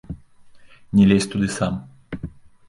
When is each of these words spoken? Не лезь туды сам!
Не 0.95 1.05
лезь 1.09 1.27
туды 1.31 1.47
сам! 1.57 1.75